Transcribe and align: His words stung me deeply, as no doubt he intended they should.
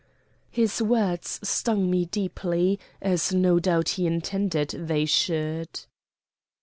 His 0.49 0.81
words 0.81 1.39
stung 1.43 1.87
me 1.87 2.05
deeply, 2.05 2.79
as 3.03 3.35
no 3.35 3.59
doubt 3.59 3.89
he 3.89 4.07
intended 4.07 4.69
they 4.71 5.05
should. 5.05 5.81